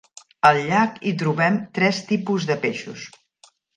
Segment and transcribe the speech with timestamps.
[0.49, 3.05] Al llac hi trobem tres tipus de peixos.